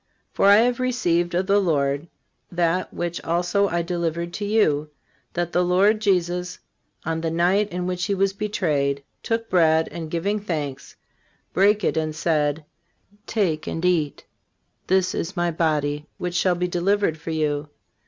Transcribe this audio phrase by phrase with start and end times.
[0.33, 2.07] For, I have received of the Lord
[2.51, 4.89] that which also I delivered to you,
[5.33, 6.57] that the Lord Jesus,
[7.05, 10.95] on the night in which he was betrayed, took bread, and giving thanks,
[11.53, 12.65] brake it, and said:
[13.27, 14.25] Take and eat:
[14.87, 17.69] this is My body which shall be delivered for you.